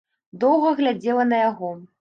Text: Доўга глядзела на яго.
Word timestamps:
Доўга 0.43 0.73
глядзела 0.81 1.23
на 1.31 1.37
яго. 1.49 1.75